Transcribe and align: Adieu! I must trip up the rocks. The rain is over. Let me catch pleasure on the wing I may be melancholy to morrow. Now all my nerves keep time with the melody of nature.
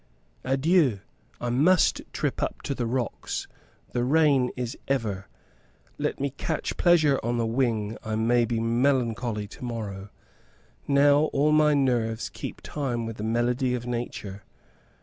Adieu! 0.43 0.99
I 1.39 1.51
must 1.51 2.01
trip 2.11 2.41
up 2.41 2.63
the 2.63 2.87
rocks. 2.87 3.47
The 3.91 4.03
rain 4.03 4.49
is 4.57 4.75
over. 4.89 5.27
Let 5.99 6.19
me 6.19 6.31
catch 6.31 6.75
pleasure 6.75 7.19
on 7.21 7.37
the 7.37 7.45
wing 7.45 7.99
I 8.03 8.15
may 8.15 8.45
be 8.45 8.59
melancholy 8.59 9.47
to 9.49 9.63
morrow. 9.63 10.09
Now 10.87 11.25
all 11.25 11.51
my 11.51 11.75
nerves 11.75 12.29
keep 12.29 12.61
time 12.61 13.05
with 13.05 13.17
the 13.17 13.23
melody 13.23 13.75
of 13.75 13.85
nature. 13.85 14.43